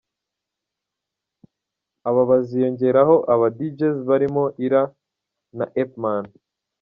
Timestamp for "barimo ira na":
4.09-5.65